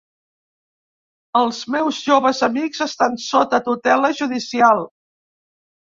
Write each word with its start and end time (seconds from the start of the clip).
Els 1.41 1.59
meus 1.77 2.01
joves 2.07 2.43
amics 2.49 2.83
estan 2.89 3.21
sota 3.29 3.63
tutela 3.71 4.15
judicial. 4.25 4.87